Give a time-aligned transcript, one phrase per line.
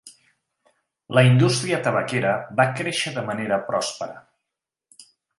[1.17, 4.17] La indústria tabaquera va créixer de manera pròspera.